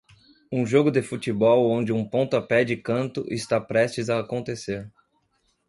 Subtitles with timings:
[0.51, 4.89] Um jogo de futebol onde um pontapé de canto está prestes a acontecer.